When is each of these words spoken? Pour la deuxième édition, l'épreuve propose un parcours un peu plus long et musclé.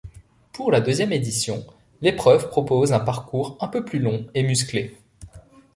Pour 0.51 0.71
la 0.71 0.81
deuxième 0.81 1.11
édition, 1.13 1.63
l'épreuve 2.01 2.47
propose 2.49 2.91
un 2.91 2.99
parcours 2.99 3.55
un 3.61 3.67
peu 3.67 3.85
plus 3.85 3.99
long 3.99 4.25
et 4.33 4.41
musclé. 4.41 4.97